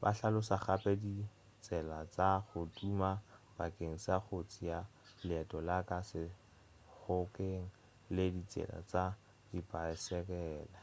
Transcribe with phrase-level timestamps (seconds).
[0.00, 3.12] ba hlalosa gape ditsela tša go tuma
[3.56, 4.78] bakeng sa go tšea
[5.26, 7.64] leeto la ka lešhokeng
[8.14, 9.04] le ditsela tša
[9.50, 10.80] dipaesekela